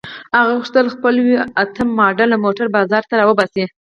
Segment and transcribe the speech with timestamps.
[0.37, 3.63] هغه غوښتل خپل وي اته ماډل موټر بازار ته را وباسي.